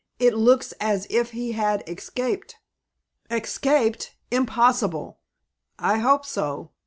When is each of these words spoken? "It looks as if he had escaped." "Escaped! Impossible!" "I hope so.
"It 0.17 0.33
looks 0.33 0.71
as 0.81 1.05
if 1.11 1.29
he 1.29 1.51
had 1.51 1.83
escaped." 1.87 2.55
"Escaped! 3.29 4.15
Impossible!" 4.31 5.19
"I 5.77 5.99
hope 5.99 6.25
so. 6.25 6.71